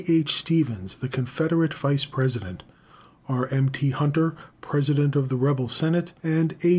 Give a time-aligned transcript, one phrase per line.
[0.07, 0.33] H.
[0.33, 2.63] Stephens, the Confederate Vice President,
[3.29, 3.45] R.
[3.49, 3.69] M.
[3.69, 3.91] T.
[3.91, 6.69] Hunter, President of the rebel Senate, and A.